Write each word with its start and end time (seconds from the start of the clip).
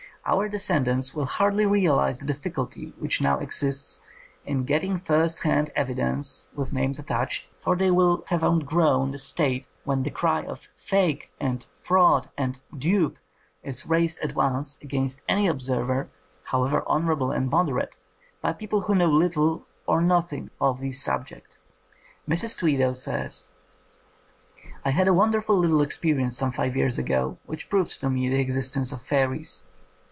Our 0.23 0.47
descendants 0.49 1.15
will 1.15 1.25
hardly 1.25 1.65
realize 1.65 2.19
the 2.19 2.27
difficulty 2.27 2.93
which 2.99 3.21
now 3.21 3.39
exists 3.39 4.01
of 4.47 4.67
getting 4.67 4.99
first 4.99 5.41
hand 5.41 5.71
evidence 5.75 6.45
vdth 6.55 6.71
names 6.71 6.99
attached, 6.99 7.47
for 7.59 7.75
they 7.75 7.89
will 7.89 8.23
have 8.27 8.43
outgrown 8.43 9.09
the 9.09 9.17
state 9.17 9.67
when 9.83 10.03
the 10.03 10.11
cry 10.11 10.45
of 10.45 10.67
"fake" 10.75 11.31
and 11.39 11.65
"fraud" 11.79 12.29
and 12.37 12.59
"dupe" 12.77 13.17
is 13.63 13.87
raised 13.87 14.19
at 14.19 14.35
once 14.35 14.77
against 14.83 15.23
any 15.27 15.47
observer, 15.47 16.11
however 16.43 16.85
honourable 16.87 17.31
and 17.31 17.49
moderate, 17.49 17.97
by 18.41 18.53
people 18.53 18.81
who 18.81 18.93
know 18.93 19.09
little 19.09 19.65
or 19.87 20.01
nothing 20.01 20.51
of 20.61 20.81
the 20.81 20.91
subject. 20.91 21.57
Mrs. 22.29 22.55
Tweedale 22.59 22.93
says: 22.93 23.47
"I 24.85 24.91
had 24.91 25.07
a 25.07 25.15
wonderful 25.15 25.57
little 25.57 25.81
experience 25.81 26.37
some 26.37 26.51
five 26.51 26.77
years 26.77 26.99
ago 26.99 27.39
which 27.47 27.71
proved 27.71 27.99
to 28.01 28.09
me 28.11 28.29
the 28.29 28.39
exist 28.39 28.75
ence 28.77 28.91
of 28.91 29.01
fairies. 29.01 29.63